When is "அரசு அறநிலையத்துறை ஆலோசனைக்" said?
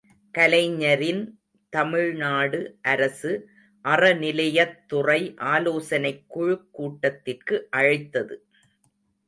2.83-6.25